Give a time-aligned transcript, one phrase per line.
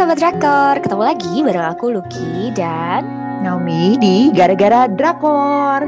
[0.00, 3.04] Sobat Drakor, ketemu lagi bareng aku Lucky dan
[3.44, 5.84] Naomi di Gara-Gara Drakor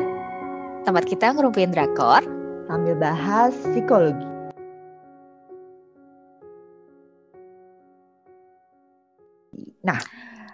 [0.85, 2.21] tempat kita ngerumpiin Drakor
[2.69, 4.29] Sambil bahas psikologi
[9.81, 9.97] Nah,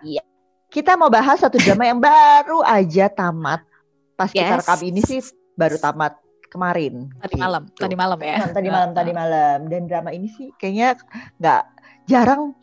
[0.06, 0.22] Iya.
[0.70, 3.66] kita mau bahas satu drama yang baru aja tamat
[4.14, 4.62] Pas kita Yes.
[4.62, 5.18] rekam ini sih
[5.59, 6.14] baru tamat
[6.47, 7.83] kemarin tadi malam, gitu.
[7.83, 8.38] tadi malam ya.
[8.55, 10.95] Tadi malam tadi malam dan drama ini sih kayaknya
[11.42, 11.62] nggak
[12.06, 12.55] jarang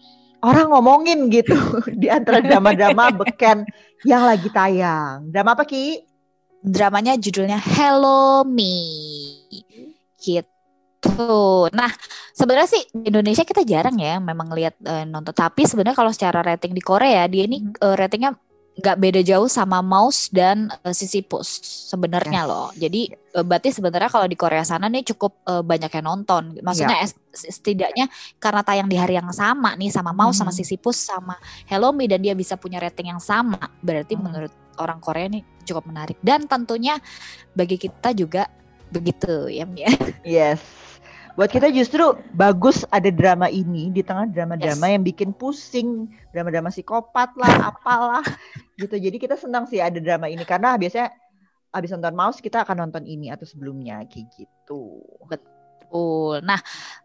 [0.46, 1.58] orang ngomongin gitu
[2.02, 3.66] di antara drama-drama beken
[4.06, 5.34] yang lagi tayang.
[5.34, 6.06] Drama apa Ki?
[6.62, 8.78] Dramanya judulnya Hello Me.
[10.22, 11.30] Gitu.
[11.74, 11.92] Nah,
[12.34, 15.34] sebenarnya sih di Indonesia kita jarang ya memang lihat eh, nonton.
[15.34, 18.34] Tapi sebenarnya kalau secara rating di Korea dia ini eh, ratingnya
[18.76, 21.48] nggak beda jauh sama Mouse dan eh, Sisyphus
[21.88, 22.50] sebenarnya Yes.
[22.50, 22.70] loh.
[22.76, 26.60] Jadi eh, berarti sebenarnya kalau di Korea sana nih cukup eh, banyak yang nonton.
[26.60, 30.60] Maksudnya es- setidaknya karena tayang di hari yang sama nih sama Mouse sama Mhm.
[30.60, 33.56] Sisyphus sama Hello Me dan dia bisa punya rating yang sama.
[33.80, 34.22] Berarti Mhm.
[34.22, 37.00] menurut orang Korea nih cukup menarik dan tentunya
[37.52, 38.52] bagi kita juga
[38.92, 39.90] begitu ya Mi, ya.
[40.44, 40.60] Yes.
[41.36, 42.00] Buat kita justru
[42.32, 44.94] bagus ada drama ini di tengah drama-drama Yes.
[44.96, 45.90] yang bikin pusing,
[46.32, 48.24] drama-drama psikopat lah, apalah
[48.76, 48.96] gitu.
[48.96, 51.12] Jadi kita senang sih ada drama ini karena biasanya
[51.72, 55.04] abis nonton Mouse kita akan nonton ini atau sebelumnya kayak gitu.
[55.28, 56.40] Betul.
[56.44, 56.60] Nah,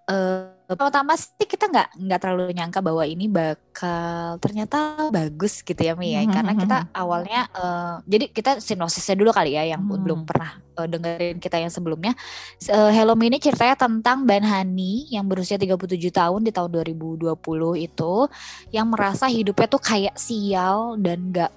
[0.07, 5.99] eh, pertama sih kita nggak nggak terlalu nyangka bahwa ini bakal ternyata bagus gitu ya
[5.99, 6.23] Mi ya.
[6.23, 10.01] Mhm, Karena kita awalnya eh, jadi kita sinopsisnya dulu kali ya yang Hmm.
[10.07, 12.15] belum pernah eh, dengerin kita yang sebelumnya.
[12.63, 17.75] Eh, Hello Me ini ceritanya tentang Ban Hani yang berusia 37 tahun di tahun 2020
[17.75, 18.27] itu
[18.71, 21.51] yang merasa hidupnya tuh kayak sial dan nggak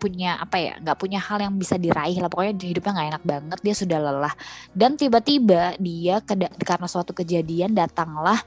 [0.00, 3.58] punya apa ya nggak punya hal yang bisa diraih lah pokoknya hidupnya nggak enak banget
[3.60, 4.34] dia sudah lelah
[4.72, 6.24] dan tiba-tiba dia
[6.64, 8.40] karena suatu kejadian datanglah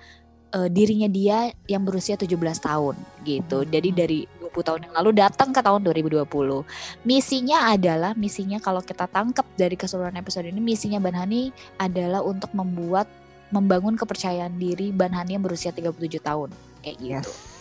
[0.54, 2.94] eh, dirinya dia yang berusia 17 tahun
[3.26, 3.66] gitu.
[3.66, 3.98] Jadi Hmm.
[3.98, 6.62] dari 20 tahun yang lalu datang ke tahun 2020.
[7.02, 11.50] Misinya adalah misinya kalau kita tangkap dari keseluruhan episode ini misinya Ban Hani
[11.82, 13.10] adalah untuk membuat
[13.50, 16.54] membangun kepercayaan diri Ban Hani yang berusia 37 tahun
[16.86, 17.34] kayak gitu.
[17.34, 17.52] Yes.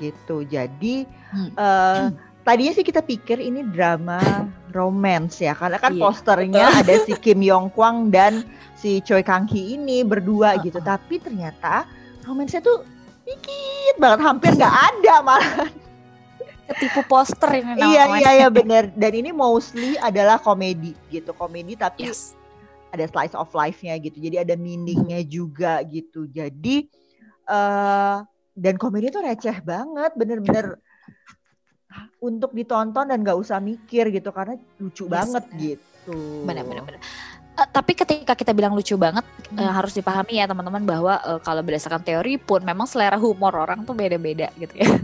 [0.00, 0.36] Gitu.
[0.48, 0.94] Jadi
[1.32, 1.50] Hmm.
[1.52, 4.18] eh tadinya sih kita pikir ini drama
[4.74, 8.42] romance ya karena kan Iya, posternya ada si Kim Yong Kwang dan
[8.74, 10.82] si Choi Kang Hee ini berdua gitu.
[10.82, 11.86] Tapi ternyata
[12.26, 12.82] romance-nya tuh
[13.22, 15.70] dikit banget, hampir nggak ada malah.
[16.66, 18.18] Ketipu poster ini iya namanya.
[18.18, 18.90] iya iya bener.
[18.94, 22.34] Dan ini mostly adalah komedi gitu, komedi tapi Yes.
[22.90, 24.18] ada slice of life-nya gitu.
[24.18, 26.26] Jadi ada meaning-nya juga gitu.
[26.26, 26.90] Jadi
[27.46, 28.16] eh
[28.52, 30.76] dan komedi tuh receh banget, bener-bener
[32.22, 35.58] untuk ditonton dan gak usah mikir gitu karena lucu Yes, banget bener.
[35.58, 36.18] gitu.
[36.46, 37.00] Benar benar benar.
[37.52, 39.74] Eh, tapi ketika kita bilang lucu banget eh, Hmm.
[39.76, 43.92] harus dipahami ya teman-teman bahwa eh, kalau berdasarkan teori pun memang selera humor orang tuh
[43.92, 44.88] beda-beda gitu ya.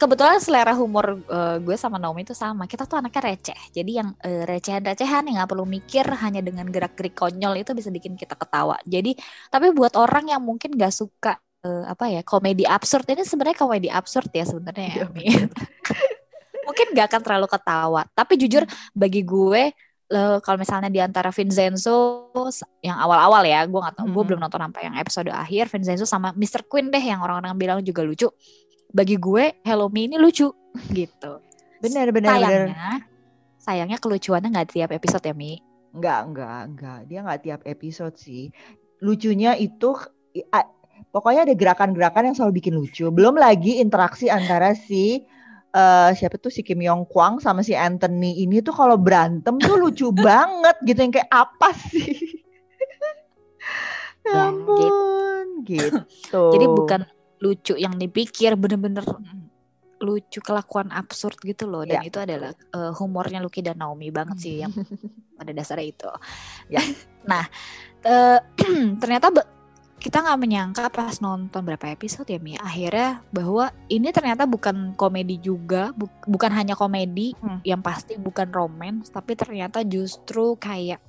[0.00, 2.64] Kebetulan selera humor eh, gue sama Naomi itu sama.
[2.66, 3.58] Kita tuh anaknya receh.
[3.70, 8.16] Jadi yang eh, recehan-recehan yang nggak perlu mikir hanya dengan gerak-gerik konyol itu bisa bikin
[8.16, 8.80] kita ketawa.
[8.82, 9.14] Jadi
[9.52, 13.88] tapi buat orang yang mungkin gak suka eh, apa ya komedi absurd ini sebenarnya komedi
[13.92, 15.04] absurd ya sebenarnya ya.
[15.12, 15.44] Iya,
[16.66, 18.02] mungkin gak akan terlalu ketawa.
[18.14, 18.62] Tapi jujur
[18.94, 19.62] bagi gue
[20.10, 22.30] eh, kalau misalnya di antara Vincenzo
[22.82, 24.28] yang awal-awal ya, gue nggak tahu, gue Hmm.
[24.34, 25.70] belum nonton sampai yang episode akhir.
[25.70, 26.66] Vincenzo sama Mr.
[26.66, 28.26] Queen deh yang orang-orang bilang juga lucu.
[28.90, 30.50] Bagi gue Hello Me ini lucu
[30.98, 31.38] gitu.
[31.78, 32.74] Bener bener bener.
[32.74, 32.90] Sayangnya,
[33.56, 35.62] sayangnya kelucuannya nggak tiap episode ya Mi.
[35.94, 36.98] Enggak enggak enggak.
[37.06, 38.50] Dia nggak tiap episode sih.
[39.00, 39.94] Lucunya itu
[41.08, 43.08] pokoknya ada gerakan-gerakan yang selalu bikin lucu.
[43.08, 45.24] Belum lagi interaksi antara si
[45.74, 49.78] eh, siapa tuh si Kim Yong Kwang sama si Anthony ini tuh kalau berantem tuh
[49.78, 52.12] lucu banget gitu yang kayak apa sih?
[54.20, 55.96] Ya, ya ampun, gitu.
[56.54, 57.00] Jadi bukan
[57.40, 59.00] lucu yang dipikir, bener-bener
[60.00, 61.88] lucu kelakuan absurd gitu loh.
[61.88, 64.76] Dan Ya, itu adalah eh, humornya Lucky dan Naomi banget sih yang
[65.40, 66.10] pada dasarnya itu.
[66.68, 66.84] Ya.
[67.24, 67.48] nah,
[68.04, 68.38] eh,
[69.00, 69.32] ternyata
[70.00, 75.36] kita nggak menyangka pas nonton berapa episode ya Mi akhirnya bahwa ini ternyata bukan komedi
[75.36, 77.60] juga, bu- bukan hanya komedi Hmm.
[77.62, 81.04] yang pasti bukan romance, tapi ternyata justru kayak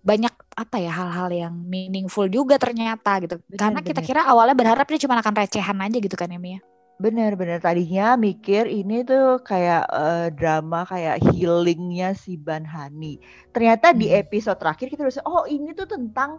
[0.00, 3.40] banyak apa ya hal-hal yang meaningful juga ternyata gitu.
[3.40, 4.08] Bener, Karena kita bener.
[4.08, 6.60] kira awalnya berharap dia cuma akan recehan aja gitu kan ya Mi ya.
[6.94, 13.18] Bener-bener tadinya mikir ini tuh kayak eh, drama kayak healingnya si Ban Hani.
[13.50, 14.22] Ternyata di Hmm.
[14.22, 16.38] episode terakhir kita udah oh ini tuh tentang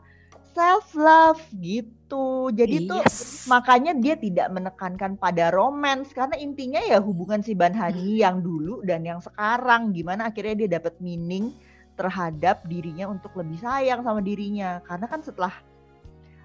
[0.56, 2.48] self love gitu.
[2.50, 3.44] Jadi tuh Yes.
[3.46, 8.80] makanya dia tidak menekankan pada romance karena intinya ya hubungan si Ban Hani yang dulu
[8.88, 11.52] dan yang sekarang gimana akhirnya dia dapat meaning
[12.00, 15.52] terhadap dirinya untuk lebih sayang sama dirinya karena kan setelah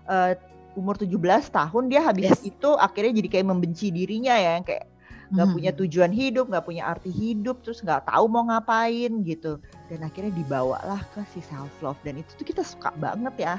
[0.07, 0.35] eh,
[0.75, 1.15] umur 17
[1.51, 2.43] tahun dia habis Yes.
[2.43, 4.87] itu akhirnya jadi kayak membenci dirinya ya yang kayak
[5.31, 5.55] nggak Mhm.
[5.55, 9.63] punya tujuan hidup, nggak punya arti hidup, terus nggak tahu mau ngapain gitu.
[9.87, 13.55] Dan akhirnya dibawalah ke si self love dan itu tuh kita suka banget ya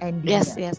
[0.00, 0.42] endingnya.
[0.42, 0.76] Yes, yes.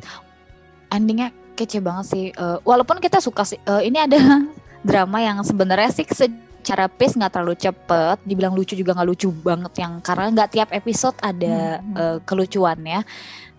[0.92, 2.26] Endingnya kece banget sih.
[2.32, 4.18] Eh, walaupun kita suka sih, eh, ini ada
[4.90, 8.18] drama yang sebenarnya sih secara pace nggak terlalu cepet.
[8.24, 13.02] Dibilang lucu juga nggak lucu banget yang karena nggak tiap episode ada Hmm, eh, kelucuannya.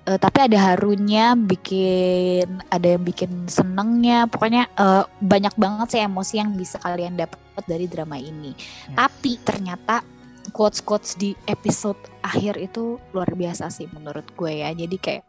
[0.09, 4.25] Eh, tapi ada harunya, bikin ada yang bikin senengnya.
[4.25, 8.57] Pokoknya eh, banyak banget sih emosi yang bisa kalian dapat dari drama ini.
[8.57, 8.97] Yes.
[8.97, 10.01] Tapi ternyata
[10.49, 14.73] quotes-quotes di episode akhir itu luar biasa sih menurut gue ya.
[14.73, 15.25] Jadi kayak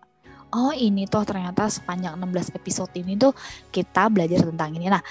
[0.54, 3.34] oh ini tuh ternyata sepanjang 16 episode ini tuh
[3.70, 4.90] kita belajar tentang ini.
[4.90, 5.04] Nah,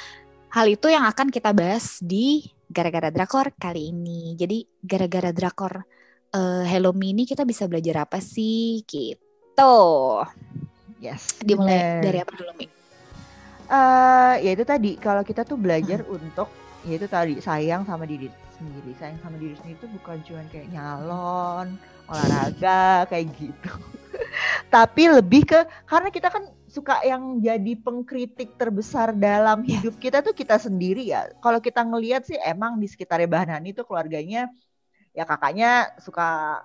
[0.54, 4.34] hal itu yang akan kita bahas di gara-gara drakor kali ini.
[4.34, 5.84] Jadi gara-gara drakor
[6.34, 9.76] eh, Hello Me ini kita bisa belajar apa sih gitu.
[10.98, 11.38] Yes.
[11.42, 12.02] Dimulai bener.
[12.02, 12.66] dari apa dulu Mi?
[13.68, 16.48] Eh, ya itu tadi kalau kita tuh belajar untuk
[16.86, 20.68] ya itu tadi sayang sama diri sendiri sayang sama diri sendiri itu bukan cuma kayak
[20.72, 21.76] nyalon
[22.08, 23.70] olahraga kayak gitu.
[24.74, 29.80] Tapi lebih ke karena kita kan suka yang jadi pengkritik terbesar dalam Ya.
[29.80, 31.28] hidup kita tuh kita sendiri ya.
[31.40, 34.52] Kalau kita ngelihat sih emang di sekitarnya Bahan itu keluarganya
[35.16, 36.60] ya kakaknya suka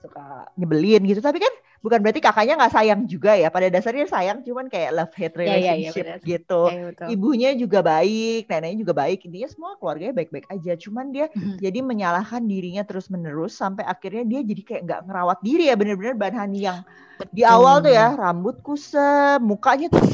[0.00, 1.20] suka nyebelin gitu.
[1.20, 5.14] Tapi kan bukan berarti kakaknya nggak sayang juga ya pada dasarnya sayang cuman kayak love
[5.16, 5.52] hate Ya, ya, ya,
[5.88, 6.20] relationship benar.
[6.28, 7.06] gitu Kayak betul.
[7.08, 10.72] ibunya juga baik, neneknya juga baik, intinya semua keluarganya baik-baik aja.
[10.76, 11.56] Cuman dia Mhm.
[11.56, 16.60] jadi menyalahkan dirinya terus-menerus sampai akhirnya dia jadi kayak nggak ngerawat diri ya bener-bener Banhani
[16.68, 16.84] yang
[17.32, 20.04] di awal tuh ya rambut kusem, mukanya tuh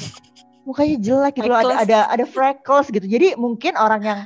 [0.66, 3.06] mukanya jelek gitu ada ada ada freckles gitu.
[3.06, 4.20] Jadi mungkin orang yang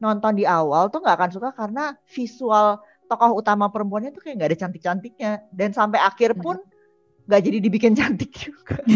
[0.00, 4.50] nonton di awal tuh nggak akan suka karena visual tokoh utama perempuannya tuh kayak nggak
[4.50, 6.56] ada cantik-cantiknya dan sampai akhir pun
[7.26, 8.76] nggak jadi dibikin cantik juga.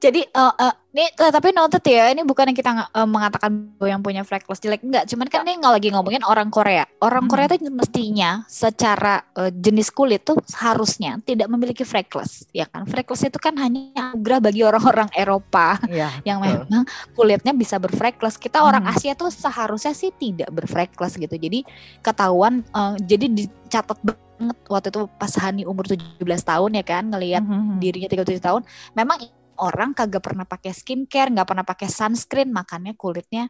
[0.00, 3.88] Jadi eh eh, nih eh, tapi noted ya ini bukan yang kita eh, mengatakan bahwa
[3.88, 6.82] yang punya freckles jelek enggak, cuman kan ini nggak lagi ngomongin orang Korea.
[6.98, 7.30] Orang Hmm.
[7.30, 12.90] Korea tuh mestinya secara eh, jenis kulit tuh harusnya tidak memiliki freckles, ya kan?
[12.90, 16.10] Freckles itu kan hanya anugerah bagi orang-orang Eropa Iya.
[16.28, 16.66] yang betul.
[16.66, 16.82] memang
[17.14, 18.34] kulitnya bisa berfreckles.
[18.34, 18.90] Kita orang Hmm.
[18.90, 21.34] Asia tuh seharusnya sih tidak berfreckles gitu.
[21.34, 21.62] Jadi
[22.00, 27.44] ketahuan eh, jadi dicatat banget waktu itu pas Hani umur 17 tahun ya kan ngelihat
[27.44, 27.78] Mhm.
[27.78, 29.20] dirinya 37 tahun memang
[29.60, 33.46] orang kagak pernah pakai skincare nggak pernah pakai sunscreen makanya kulitnya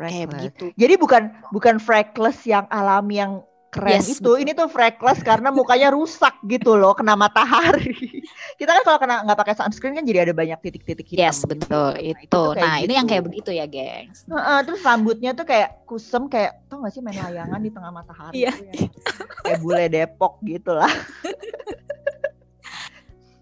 [0.00, 3.32] kayak begitu Jadi bukan bukan freckles yang alami yang
[3.70, 4.26] keren Yes, itu.
[4.26, 4.36] betul.
[4.42, 7.94] Ini tuh freckles karena mukanya rusak gitu loh kena matahari.
[8.58, 11.22] Kita kan kalau kena nggak pakai sunscreen kan jadi ada banyak titik-titik hitam.
[11.22, 11.54] yes gitu.
[11.54, 13.12] betul Nah, itu tuh kayak nah ini yang gitu.
[13.14, 17.14] kayak begitu ya gengs Heeh, terus rambutnya tuh kayak kusem kayak tau gak sih main
[17.14, 18.50] layangan di tengah matahari Iya.
[18.56, 18.82] tuh yang
[19.44, 20.90] kayak bule Depok gitu lah.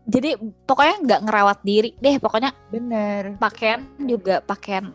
[0.09, 0.35] jadi
[0.65, 3.37] pokoknya nggak ngerawat diri deh pokoknya Bener.
[3.37, 4.89] pakaian juga pakaian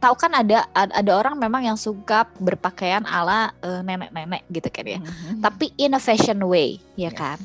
[0.00, 4.84] tahu kan ada ad- ada orang memang yang suka berpakaian ala eh, nenek-nenek gitu kan
[4.88, 5.44] ya Mhm.
[5.44, 7.14] tapi in a fashion way ya Yes.
[7.14, 7.38] kan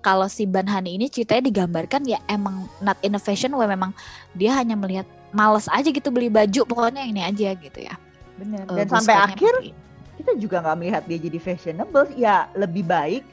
[0.00, 3.92] kalau si Banhani ini ceritanya digambarkan ya emang not in a fashion way memang
[4.32, 7.94] dia hanya melihat males aja gitu beli baju pokoknya ini aja gitu ya
[8.34, 8.64] Bener.
[8.64, 9.52] Eh, Dan gue sampai akhir
[10.16, 12.08] kita juga nggak melihat dia jadi fashionable.
[12.14, 13.24] Ya lebih baik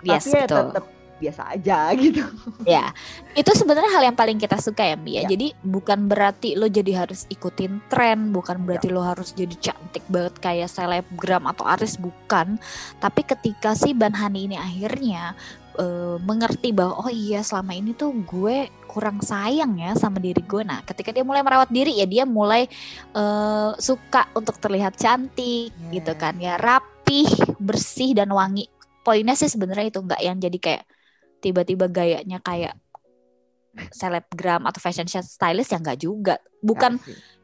[0.00, 0.84] yes tapi ya betul tetap
[1.18, 2.22] biasa aja gitu.
[2.62, 2.90] ya
[3.34, 5.30] itu sebenarnya hal yang paling kita suka ya Mia Ya.
[5.30, 10.38] jadi bukan berarti lo jadi harus ikutin tren bukan berarti lo harus jadi cantik banget
[10.38, 12.56] kayak selebgram atau artis bukan
[12.96, 15.34] tapi ketika si Banhani ini akhirnya
[15.74, 18.56] eh, mengerti bahwa oh iya selama ini tuh gue
[18.86, 22.66] kurang sayang ya sama diri gue nah ketika dia mulai merawat diri ya dia mulai
[23.12, 26.20] eh, suka untuk terlihat cantik gitu Yes.
[26.20, 27.26] kan ya rapih
[27.58, 28.68] bersih dan wangi
[29.00, 30.82] poinnya sih sebenarnya itu nggak yang jadi kayak
[31.38, 32.74] tiba-tiba gayanya kayak
[33.88, 36.34] selebgram atau fashion stylist ya nggak juga.
[36.58, 36.98] Bukan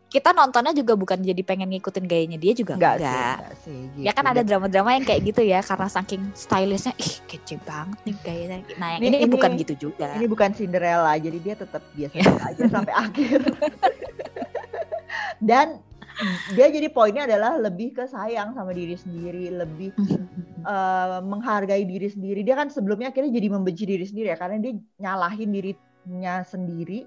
[0.06, 3.80] kita nontonnya juga bukan jadi pengen ngikutin gayanya dia juga Nggak enggak, sih, nggak sih,
[3.98, 4.14] ya gitu.
[4.14, 8.16] kan ada Dan drama-drama yang kayak gitu ya karena saking stylishnya ih kece banget nih
[8.22, 8.56] gayanya.
[8.78, 10.14] Nah yang Ini- ini, ini- bukan gitu juga.
[10.14, 12.14] Ini bukan Cinderella, jadi dia tetap biasa
[12.46, 13.40] aja sampai akhir.
[15.38, 15.66] Dan
[16.54, 19.90] dia jadi poinnya adalah lebih ke sayang sama diri sendiri, lebih
[20.72, 22.40] eh, menghargai diri sendiri.
[22.46, 27.06] Dia kan sebelumnya akhirnya jadi membenci diri sendiri ya, karena dia nyalahin dirinya sendiri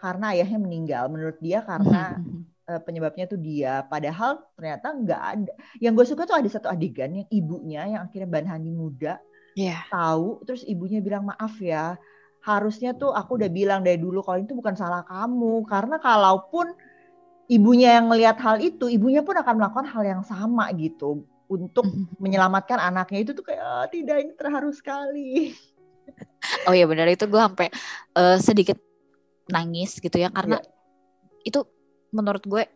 [0.00, 1.04] karena ayahnya meninggal.
[1.12, 2.16] Menurut dia karena
[2.70, 3.84] eh, penyebabnya tuh dia.
[3.86, 5.52] Padahal ternyata nggak ada.
[5.78, 9.20] Yang gue suka tuh ada satu adegan yang ibunya yang akhirnya Banhani muda
[9.58, 9.82] Iya.
[9.90, 11.98] tahu terus ibunya bilang maaf ya
[12.40, 16.72] harusnya tuh aku udah bilang dari dulu kalau itu bukan salah kamu karena kalaupun
[17.50, 21.82] ibunya yang melihat hal itu ibunya pun akan melakukan hal yang sama gitu untuk
[22.22, 23.26] menyelamatkan anaknya.
[23.26, 25.30] Itu tuh kayak "Ah, tidak ini terharu sekali.
[26.66, 27.06] Oh iya benar.
[27.06, 27.70] Itu gue sampai
[28.18, 28.74] uh, sedikit
[29.46, 31.46] nangis gitu ya karena yeah.
[31.46, 31.60] itu
[32.10, 32.66] menurut gue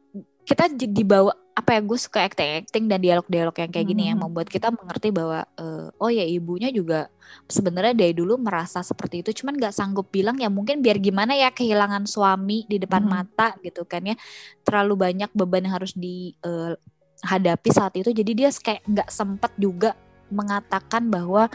[0.46, 4.10] kita dibawa apa ya gue suka acting acting dan dialog dialog yang kayak gini hmm.
[4.10, 7.06] yang membuat kita mengerti bahwa uh, oh ya ibunya juga
[7.46, 11.54] sebenarnya dari dulu merasa seperti itu cuman nggak sanggup bilang ya mungkin biar gimana ya
[11.54, 13.10] kehilangan suami di depan hmm.
[13.10, 14.18] mata gitu kan ya
[14.66, 19.94] terlalu banyak beban yang harus dihadapi uh, saat itu jadi dia kayak nggak sempat juga
[20.34, 21.46] mengatakan bahwa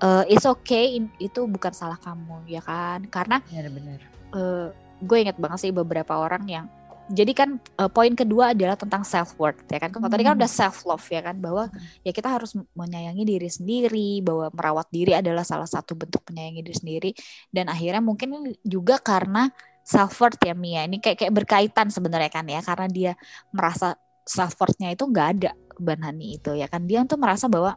[0.00, 4.00] uh, it's okay itu bukan salah kamu ya kan karena benar-benar
[4.32, 4.72] uh,
[5.04, 6.66] gue inget banget sih beberapa orang yang
[7.12, 9.92] jadi kan uh, poin kedua adalah tentang self worth ya kan.
[9.92, 10.14] Kalau hmm.
[10.16, 12.00] tadi kan udah self love ya kan bahwa hmm.
[12.00, 16.76] ya kita harus menyayangi diri sendiri, bahwa merawat diri adalah salah satu bentuk menyayangi diri
[16.76, 17.10] sendiri
[17.52, 19.52] dan akhirnya mungkin juga karena
[19.84, 20.88] self worth ya Mia.
[20.88, 23.12] Ini kayak kayak berkaitan sebenarnya kan ya karena dia
[23.52, 26.88] merasa self worthnya itu nggak ada Banhani itu ya kan.
[26.88, 27.76] Dia tuh merasa bahwa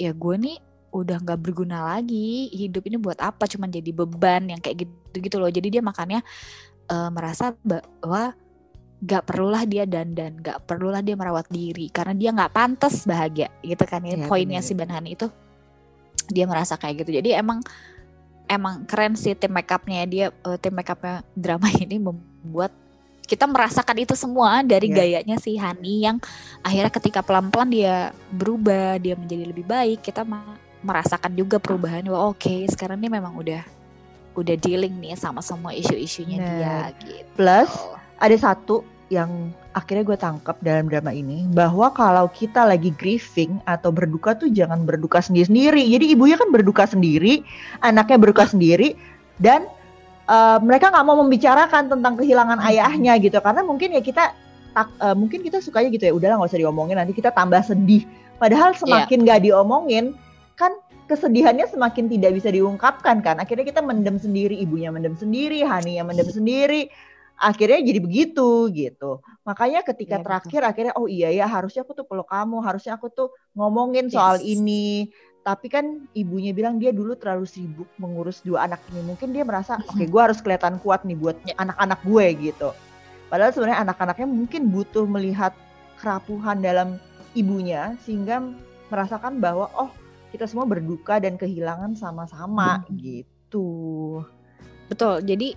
[0.00, 0.58] ya gue nih
[0.92, 5.36] udah nggak berguna lagi hidup ini buat apa cuman jadi beban yang kayak gitu gitu
[5.40, 6.20] loh jadi dia makannya
[6.88, 8.34] uh, merasa bahwa
[9.02, 13.82] gak perlulah dia dandan, gak perlulah dia merawat diri karena dia gak pantas bahagia gitu
[13.82, 14.70] kan ya, ya poinnya bener.
[14.70, 15.26] si Banhani itu
[16.30, 17.58] dia merasa kayak gitu jadi emang
[18.46, 22.70] emang keren sih tim makeupnya dia uh, tim makeupnya drama ini membuat
[23.26, 25.24] kita merasakan itu semua dari yeah.
[25.24, 26.22] gayanya si Hani yang
[26.62, 30.22] akhirnya ketika pelan-pelan dia berubah dia menjadi lebih baik kita
[30.84, 33.81] merasakan juga perubahan wah oke okay, sekarang ini memang udah
[34.32, 37.28] udah dealing nih sama semua isu-isunya nah, dia gitu.
[37.36, 37.70] Plus
[38.16, 43.92] ada satu yang akhirnya gue tangkap dalam drama ini bahwa kalau kita lagi grieving atau
[43.92, 45.84] berduka tuh jangan berduka sendiri-sendiri.
[45.84, 47.44] Jadi ibunya kan berduka sendiri,
[47.84, 48.96] anaknya berduka sendiri
[49.36, 49.68] dan
[50.32, 52.68] uh, mereka nggak mau membicarakan tentang kehilangan hmm.
[52.72, 54.32] ayahnya gitu karena mungkin ya kita
[54.72, 58.08] tak, uh, mungkin kita sukanya gitu ya udahlah nggak usah diomongin nanti kita tambah sedih.
[58.40, 58.80] Padahal iya.
[58.80, 59.38] semakin yeah.
[59.38, 60.16] diomongin
[60.56, 60.72] kan
[61.12, 63.36] kesedihannya semakin tidak bisa diungkapkan kan.
[63.36, 66.88] Akhirnya kita mendem sendiri, ibunya mendem sendiri, Hani yang mendem sendiri.
[67.36, 69.20] Akhirnya jadi begitu gitu.
[69.44, 70.70] Makanya ketika ya, terakhir betul.
[70.72, 74.16] akhirnya oh iya ya harusnya aku tuh peluk kamu, harusnya aku tuh ngomongin yes.
[74.16, 75.12] soal ini.
[75.42, 79.02] Tapi kan ibunya bilang dia dulu terlalu sibuk mengurus dua anak ini.
[79.04, 81.58] Mungkin dia merasa oke okay, gue harus kelihatan kuat nih buat ya.
[81.58, 82.70] anak-anak gue gitu.
[83.26, 85.52] Padahal sebenarnya anak-anaknya mungkin butuh melihat
[85.98, 87.02] kerapuhan dalam
[87.34, 88.38] ibunya sehingga
[88.92, 89.90] merasakan bahwa oh
[90.32, 92.96] kita semua berduka dan kehilangan sama-sama hmm.
[92.96, 93.68] gitu.
[94.88, 95.20] Betul.
[95.28, 95.48] Jadi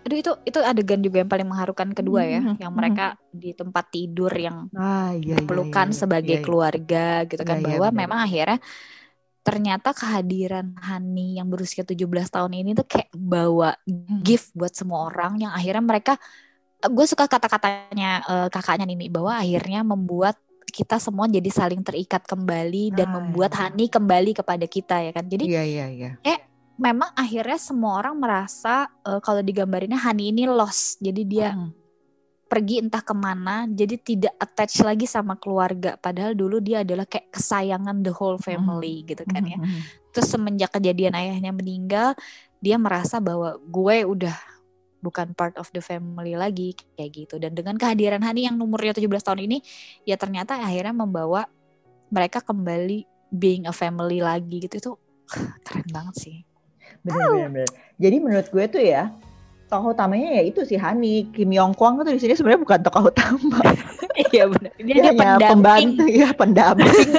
[0.00, 2.56] aduh itu itu adegan juga yang paling mengharukan kedua ya, hmm.
[2.56, 3.36] yang mereka hmm.
[3.36, 6.46] di tempat tidur yang ah, iya, iya, pelukan iya, iya, sebagai iya, iya.
[6.46, 8.58] keluarga gitu kan iya, bahwa iya, memang akhirnya
[9.40, 14.24] ternyata kehadiran Hani yang berusia 17 tahun ini tuh kayak bawa hmm.
[14.24, 16.16] gift buat semua orang yang akhirnya mereka
[16.80, 20.40] gue suka kata-katanya uh, kakaknya Nini bahwa akhirnya membuat
[20.80, 23.68] kita semua jadi saling terikat kembali dan ah, membuat iya.
[23.68, 25.28] Hani kembali kepada kita ya kan.
[25.28, 26.10] Jadi iya iya iya.
[26.24, 26.40] Eh
[26.80, 30.96] memang akhirnya semua orang merasa uh, kalau digambarinnya Hani ini lost.
[31.04, 31.76] Jadi dia hmm.
[32.48, 36.00] pergi entah ke mana, jadi tidak attach lagi sama keluarga.
[36.00, 39.06] Padahal dulu dia adalah kayak kesayangan the whole family hmm.
[39.12, 39.60] gitu kan ya.
[39.60, 39.84] Hmm.
[40.16, 42.16] Terus semenjak kejadian ayahnya meninggal,
[42.64, 44.36] dia merasa bahwa gue udah
[45.00, 49.08] bukan part of the family lagi kayak gitu dan dengan kehadiran Hani yang umurnya 17
[49.08, 49.58] tahun ini
[50.04, 51.48] ya ternyata akhirnya membawa
[52.12, 54.92] mereka kembali being a family lagi gitu itu
[55.66, 56.36] keren banget sih
[57.00, 57.32] bener, oh.
[57.36, 57.68] bener, bener.
[57.96, 59.12] jadi menurut gue tuh ya
[59.70, 63.08] tokoh utamanya ya itu si Hani Kim Yong Kwang tuh di sini sebenarnya bukan tokoh
[63.08, 63.58] utama
[64.34, 67.14] iya benar dia, dia hanya pembantu ya pendamping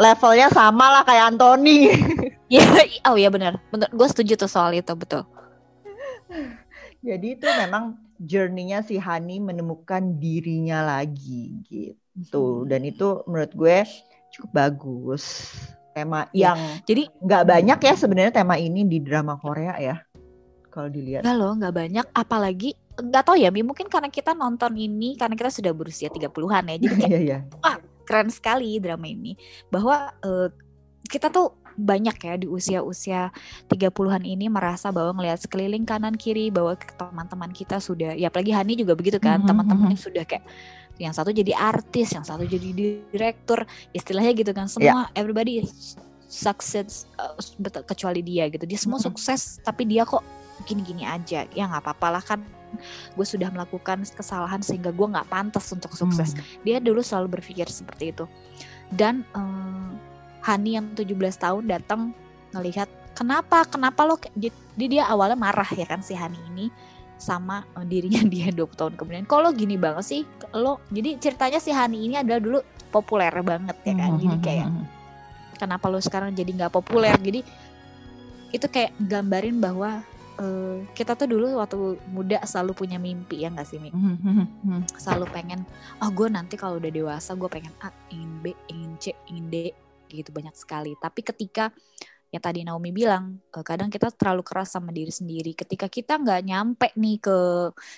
[0.00, 1.78] levelnya sama lah kayak Anthony
[2.50, 2.66] Iya,
[3.06, 3.62] oh iya benar.
[3.70, 5.22] Benar, gue setuju tuh soal itu betul.
[7.00, 12.68] Jadi itu memang journey-nya si Hani menemukan dirinya lagi gitu.
[12.68, 13.78] Dan itu menurut gue
[14.36, 15.24] cukup bagus.
[15.90, 19.96] Tema ya, yang jadi nggak banyak ya sebenarnya tema ini di drama Korea ya.
[20.70, 21.26] Kalau dilihat.
[21.26, 22.06] Enggak loh, nggak banyak.
[22.14, 26.70] Apalagi nggak tahu ya, Mi, mungkin karena kita nonton ini karena kita sudah berusia 30-an
[26.70, 26.76] ya.
[26.78, 27.38] Jadi kayak, iya, iya.
[27.58, 29.34] wah, keren sekali drama ini.
[29.66, 30.46] Bahwa uh,
[31.10, 33.32] kita tuh banyak ya di usia-usia
[33.68, 38.78] 30-an ini merasa bahwa ngelihat sekeliling kanan kiri bahwa teman-teman kita sudah ya apalagi Hani
[38.78, 39.48] juga begitu kan mm -hmm.
[39.48, 40.06] teman-temannya mhm.
[40.06, 40.44] sudah kayak
[41.00, 42.76] yang satu jadi artis, yang satu jadi
[43.08, 43.64] direktur,
[43.96, 45.16] istilahnya gitu kan semua yeah.
[45.16, 45.64] everybody
[46.28, 47.32] sukses uh,
[47.88, 48.68] kecuali dia gitu.
[48.68, 49.16] Dia semua mm -hmm.
[49.16, 50.20] sukses tapi dia kok
[50.68, 51.48] gini-gini aja.
[51.56, 52.44] Ya nggak apa-apa lah kan
[53.16, 56.34] gue sudah melakukan kesalahan sehingga gue nggak pantas untuk sukses.
[56.34, 56.44] Hmm.
[56.62, 58.24] Dia dulu selalu berpikir seperti itu.
[58.90, 59.98] Dan um,
[60.40, 62.16] Hani yang 17 tahun datang
[62.56, 63.64] ngelihat kenapa?
[63.68, 64.16] Kenapa lo?
[64.34, 66.72] Jadi dia awalnya marah ya kan si Hani ini
[67.20, 69.24] sama uh, dirinya dia 20 tahun kemudian.
[69.28, 70.22] Kalau gini banget sih?
[70.56, 70.80] Lo?
[70.88, 74.10] Jadi ceritanya si Hani ini adalah dulu populer banget ya kan?
[74.16, 74.68] Jadi kayak
[75.60, 77.14] kenapa lo sekarang jadi nggak populer?
[77.20, 77.44] Jadi
[78.50, 80.02] itu kayak gambarin bahwa
[80.40, 83.92] uh, kita tuh dulu waktu muda selalu punya mimpi ya nggak sih Mi?
[84.98, 85.62] selalu pengen
[86.02, 89.54] oh gue nanti kalau udah dewasa gue pengen A ingin B ingin C ingin D
[90.12, 90.98] gitu banyak sekali.
[90.98, 91.70] Tapi ketika
[92.30, 95.50] yang tadi Naomi bilang eh, kadang kita terlalu keras sama diri sendiri.
[95.52, 97.36] Ketika kita nggak nyampe nih ke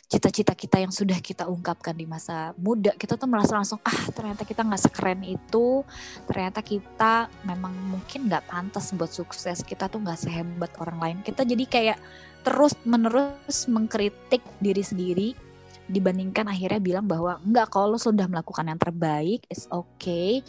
[0.09, 4.49] cita-cita kita yang sudah kita ungkapkan di masa muda kita tuh merasa langsung ah ternyata
[4.49, 5.85] kita nggak sekeren itu.
[6.25, 9.61] Ternyata kita memang mungkin nggak pantas buat sukses.
[9.61, 11.17] Kita tuh nggak sehebat orang lain.
[11.21, 11.99] Kita jadi kayak
[12.43, 15.29] terus menerus mengkritik diri sendiri
[15.93, 20.41] dibandingkan akhirnya bilang bahwa enggak kalau lo sudah melakukan yang terbaik it's okay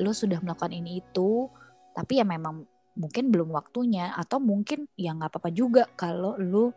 [0.00, 1.48] lo sudah melakukan ini itu
[1.92, 2.64] tapi ya memang
[2.96, 6.72] mungkin belum waktunya atau mungkin ya nggak apa-apa juga kalau lu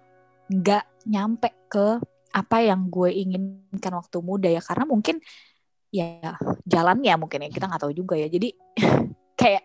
[0.52, 2.00] nggak nyampe ke
[2.36, 4.60] apa yang gue inginkan waktu muda ya.
[4.60, 5.20] Karena mungkin
[5.92, 6.36] ya
[6.68, 8.28] jalannya mungkin ya kita nggak tahu juga ya.
[8.28, 8.52] Jadi
[9.40, 9.64] kayak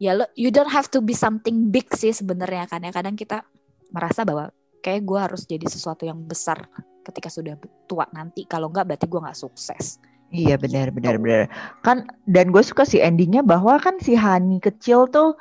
[0.00, 2.90] ya lo you don't have to be something big sih sebenarnya kan ya.
[2.90, 3.46] Kadang kita
[3.94, 4.50] merasa bahwa
[4.82, 6.66] kayak gue harus jadi sesuatu yang besar
[7.06, 7.54] ketika sudah
[7.86, 8.46] tua nanti.
[8.46, 11.50] Kalau nggak berarti gue nggak sukses Iya benar benar benar
[11.82, 15.34] kan dan gue suka sih endingnya bahwa kan si Hani kecil tuh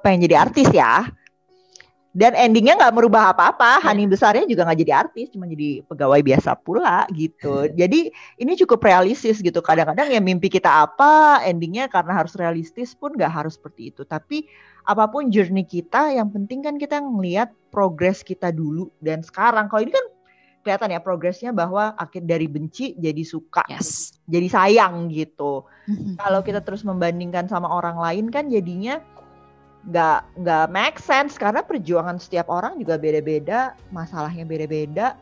[0.00, 1.04] pengen jadi artis ya
[2.16, 3.76] dan endingnya nggak merubah apa-apa.
[3.76, 3.92] Yeah.
[3.92, 7.68] Hani besarnya juga nggak jadi artis, cuma jadi pegawai biasa pula gitu.
[7.76, 8.08] jadi
[8.40, 9.60] ini cukup realistis gitu.
[9.60, 14.08] Kadang-kadang ya mimpi kita apa, endingnya karena harus realistis pun nggak harus seperti itu.
[14.08, 14.48] Tapi
[14.88, 19.68] apa pun journey kita, yang penting kan kita ngelihat progres kita dulu dan sekarang.
[19.68, 20.15] Kalau ini kan
[20.66, 24.18] kelihatan ya progresnya bahwa akhir dari benci jadi suka, yes.
[24.26, 25.62] jadi sayang gitu.
[25.86, 26.18] Mm-hmm.
[26.18, 28.98] Kalau kita terus membandingkan sama orang lain kan jadinya
[29.86, 35.14] nggak nggak make sense karena perjuangan setiap orang juga beda-beda, masalahnya beda-beda.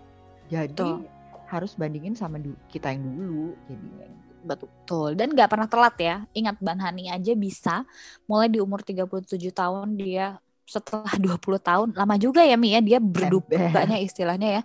[0.48, 1.04] Jadi Betul.
[1.52, 2.40] harus bandingin sama
[2.72, 4.08] kita yang dulu jadinya.
[4.44, 5.16] Betul.
[5.16, 6.16] Dan nggak pernah telat ya.
[6.32, 7.84] Ingat Ban Hani aja bisa
[8.24, 12.98] mulai di umur 37 tahun dia setelah 20 tahun lama juga ya Mi ya dia
[13.00, 14.62] berdukanya istilahnya ya.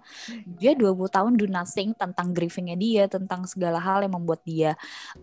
[0.47, 4.75] Dia 20 tahun do nothing tentang grievingnya dia tentang segala hal yang membuat dia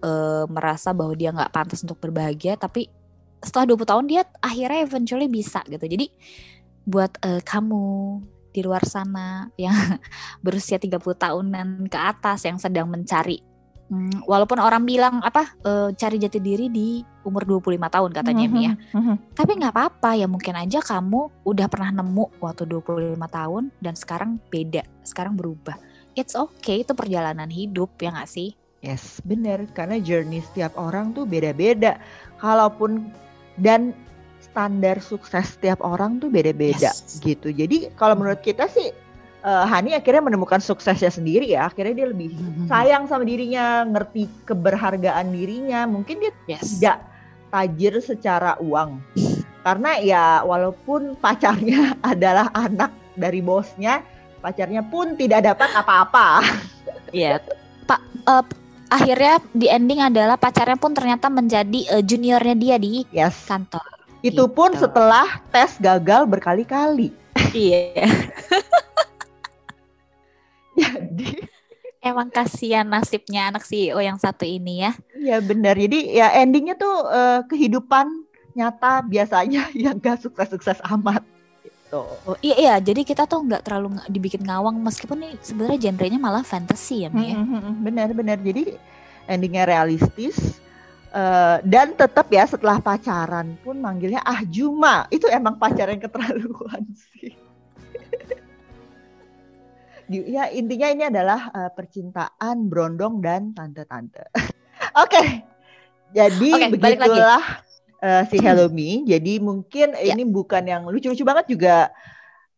[0.05, 2.89] uh, merasa bahwa dia nggak pantas untuk berbahagia tapi
[3.41, 5.85] setelah 20 tahun dia akhirnya eventually bisa gitu.
[5.85, 6.07] Jadi
[6.87, 7.85] buat uh, kamu
[8.55, 9.75] di luar sana yang
[10.45, 13.56] berusia 30 tahunan ke atas yang sedang mencari
[13.91, 18.53] hmm, walaupun orang bilang apa uh, cari jati diri di umur 25 tahun katanya mm
[18.53, 18.63] -hmm.
[18.63, 18.73] Mia.
[18.95, 19.17] Mm -hmm.
[19.35, 24.31] Tapi nggak apa-apa ya mungkin aja kamu udah pernah nemu waktu 25 tahun dan sekarang
[24.51, 25.79] beda, sekarang berubah.
[26.17, 28.57] It's okay itu perjalanan hidup ya nggak sih?
[28.85, 31.99] Yes, bener karena journey setiap orang tuh beda-beda.
[32.39, 33.11] Kalaupun
[33.59, 33.97] dan
[34.41, 37.21] standar sukses setiap orang tuh beda-beda yes.
[37.21, 37.53] gitu.
[37.53, 38.95] Jadi kalau menurut kita sih
[39.47, 41.71] uh, Hani akhirnya menemukan suksesnya sendiri ya.
[41.71, 42.67] Akhirnya dia lebih mm-hmm.
[42.67, 45.87] sayang sama dirinya, ngerti keberhargaan dirinya.
[45.87, 46.77] Mungkin dia yes.
[46.77, 47.07] tidak
[47.55, 48.99] tajir secara uang.
[49.63, 54.03] Karena ya walaupun pacarnya adalah anak dari bosnya,
[54.43, 56.43] pacarnya pun tidak dapat apa-apa.
[57.15, 57.39] Iya.
[57.87, 58.43] Pak uh,
[58.91, 63.47] akhirnya di ending adalah pacarnya pun ternyata menjadi uh, juniornya dia di yes.
[63.47, 63.87] kantor.
[64.27, 64.55] Itu gitu.
[64.59, 67.15] pun setelah tes gagal berkali-kali.
[67.55, 68.11] Iya.
[70.77, 71.43] Jadi
[72.05, 74.93] emang kasihan nasibnya anak CEO yang satu ini ya.
[75.17, 75.75] Iya benar.
[75.75, 78.07] Jadi ya endingnya tuh uh, kehidupan
[78.57, 81.25] nyata biasanya yang gak sukses-sukses amat
[81.65, 82.03] gitu.
[82.27, 86.43] Oh, iya iya, jadi kita tuh nggak terlalu dibikin ngawang meskipun nih sebenarnya genrenya malah
[86.43, 87.37] fantasy ya, Mia.
[87.37, 88.39] Hmm, hmm, hmm, benar benar.
[88.43, 88.75] Jadi
[89.31, 90.59] endingnya realistis
[91.15, 95.07] uh, dan tetap ya setelah pacaran pun manggilnya ah Juma.
[95.15, 96.83] Itu emang pacaran keterlaluan
[97.15, 97.46] sih.
[100.11, 104.27] Ya intinya ini adalah uh, percintaan Brondong dan tante-tante.
[104.35, 104.51] Oke.
[104.95, 105.27] okay.
[106.15, 107.43] Jadi okay, begitulah
[108.01, 109.03] uh, si Hello Me.
[109.05, 110.15] Jadi mungkin ya.
[110.15, 111.91] ini bukan yang lucu-lucu banget juga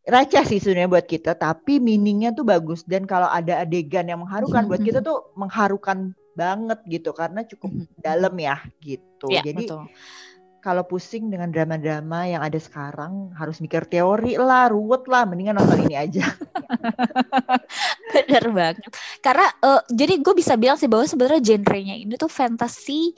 [0.09, 4.65] receh sih sebenarnya buat kita, tapi meaningnya tuh bagus dan kalau ada adegan yang mengharukan
[4.65, 9.29] buat kita tuh mengharukan banget gitu karena cukup dalam ya gitu.
[9.29, 9.69] Ya, Jadi
[10.59, 15.87] kalau pusing dengan drama-drama yang ada sekarang harus mikir teori lah, ruwet lah, mendingan nonton
[15.87, 16.27] ini aja.
[18.13, 18.83] Bener banget.
[19.23, 23.15] Karena uh, jadi gue bisa bilang sih bahwa sebenarnya genrenya ini tuh fantasy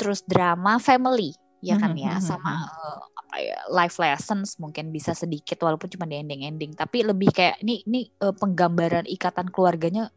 [0.00, 2.24] terus drama family ya kan ya mm-hmm.
[2.24, 7.28] sama uh, apa ya life lessons mungkin bisa sedikit walaupun cuma di ending-ending tapi lebih
[7.28, 10.08] kayak ini ini uh, penggambaran ikatan keluarganya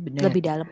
[0.00, 0.32] Bener.
[0.32, 0.64] lebih dalam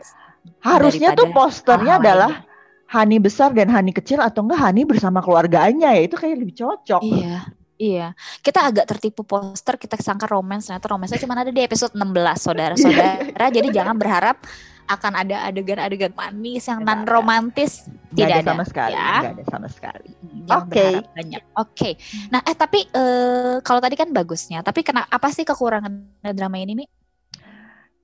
[0.65, 2.46] harusnya tuh posternya adalah
[2.87, 7.03] Hani besar dan Hani kecil atau enggak Hani bersama keluarganya ya itu kayak lebih cocok
[7.03, 7.47] iya
[7.77, 12.09] Iya, kita agak tertipu poster, kita sangka romans, ternyata romansnya cuma ada di episode 16,
[12.41, 13.45] saudara-saudara.
[13.53, 14.41] Jadi jangan berharap
[14.89, 17.85] akan ada adegan-adegan manis yang non romantis
[18.17, 19.13] tidak ada sama sekali ya.
[19.21, 20.09] Gak ada sama sekali
[20.47, 20.79] jangan Oke.
[20.79, 21.43] berharap banyak.
[21.59, 21.89] Oke.
[22.31, 25.91] Nah, eh tapi eh, kalau tadi kan bagusnya, tapi kena apa sih kekurangan
[26.31, 26.85] drama ini, Mi?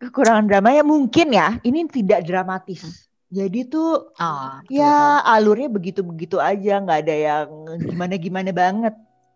[0.04, 3.08] Kekurangan dramanya mungkin ya, ini tidak dramatis.
[3.34, 7.48] Jadi tuh Oh, ya alurnya begitu-begitu aja, nggak ada yang
[7.82, 8.94] gimana-gimana banget.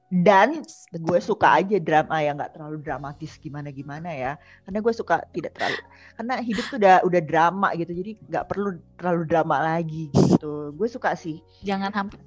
[0.07, 0.63] Dan
[0.95, 4.31] gue suka aja drama yang nggak terlalu dramatis gimana-gimana ya.
[4.63, 5.81] Karena gue suka tidak terlalu,
[6.15, 10.71] karena hidup tuh udah udah drama gitu, jadi nggak perlu terlalu drama lagi gitu.
[10.77, 11.43] Gue suka sih.
[11.65, 12.21] Jangan hampir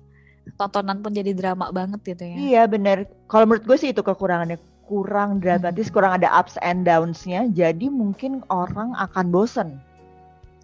[0.60, 2.36] tontonan pun jadi drama banget gitu ya.
[2.36, 3.08] Iya bener.
[3.32, 7.48] Kalau menurut gue sih itu kekurangannya kurang dramatis, kurang ada ups and downs-nya.
[7.54, 9.80] Jadi mungkin orang akan bosen.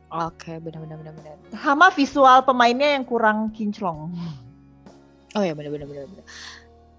[0.07, 1.37] Oke, benar-benar benar-benar.
[1.59, 4.15] Sama visual pemainnya yang kurang kinclong.
[5.35, 6.25] Oh ya benar-benar benar-benar.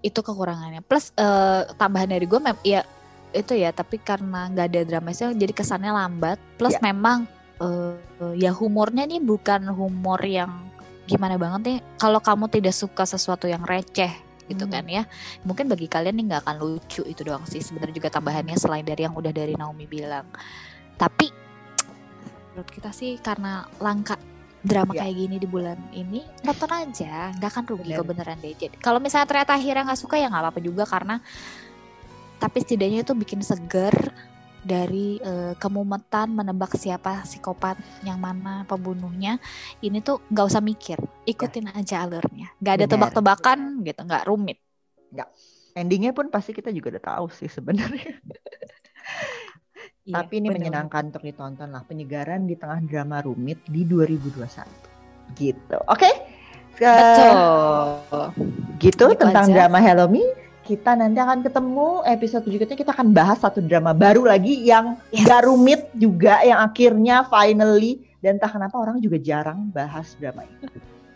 [0.04, 0.84] Itu kekurangannya.
[0.84, 2.84] Plus eh, tambahan dari gue, ya
[3.32, 3.72] itu ya.
[3.72, 6.38] Tapi karena nggak ada dramanya, jadi kesannya lambat.
[6.60, 6.84] Plus Ya.
[6.84, 7.26] memang
[7.58, 7.96] eh,
[8.38, 10.68] ya humornya nih bukan humor yang
[11.08, 11.78] gimana banget nih.
[11.96, 14.12] Kalau kamu tidak suka sesuatu yang receh
[14.48, 14.80] gitu Hmm.
[14.80, 15.04] kan ya,
[15.44, 17.60] mungkin bagi kalian nih nggak akan lucu itu doang sih.
[17.60, 20.28] Sebenarnya juga tambahannya selain dari yang udah dari Naomi bilang.
[20.96, 21.47] Tapi
[22.58, 24.18] menurut kita sih karena langka
[24.66, 25.06] drama Ya.
[25.06, 28.02] kayak gini di bulan ini tonton aja nggak akan rugi Bener.
[28.02, 28.58] kok beneran deh.
[28.58, 31.22] Jadi kalau misalnya ternyata akhirnya nggak suka ya nggak apa-apa juga karena
[32.42, 33.94] tapi setidaknya itu bikin seger
[34.66, 39.38] dari eh, kemumetan menebak siapa psikopat yang mana pembunuhnya.
[39.78, 40.98] Ini tuh nggak usah mikir
[41.30, 42.58] ikutin aja alurnya.
[42.58, 44.58] Nggak ada tebak-tebakan gitu nggak rumit.
[45.78, 48.18] Endingnya pun pasti kita juga udah tahu sih sebenarnya.
[50.08, 50.72] Iya, Tapi ini bener-bener.
[50.72, 51.84] menyenangkan untuk ditonton lah.
[51.84, 54.64] Penyegaran di tengah drama rumit di 2021.
[55.36, 55.78] Gitu.
[55.84, 56.08] Oke.
[56.74, 58.28] Ke- betul
[58.78, 59.54] Gitu Gitu tentang aja.
[59.54, 60.24] drama Hello Me.
[60.62, 65.24] Kita nanti akan ketemu episode berikutnya kita akan bahas satu drama baru lagi yang Yes.
[65.24, 70.56] gak rumit juga yang akhirnya finally dan entah kenapa orang juga jarang bahas drama ini.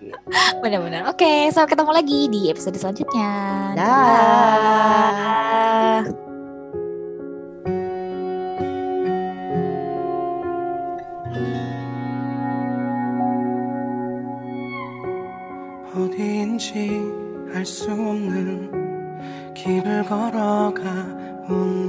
[0.02, 0.18] Gitu.
[0.58, 3.30] benar-benar oke sampai ketemu lagi di episode selanjutnya
[3.78, 4.02] Dah.
[6.02, 6.21] Dadah.
[15.94, 17.02] 어디인지
[17.54, 20.90] 알 수 없는 길을 걸어가
[21.50, 21.81] 운